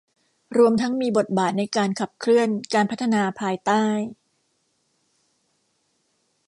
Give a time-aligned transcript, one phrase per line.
[0.57, 3.83] รวมทั้งมีบทบาทในการขับเคลื่อนการพัฒนาภายใต้